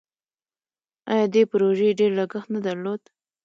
[1.11, 3.01] آیا دې پروژې ډیر لګښت نه درلود؟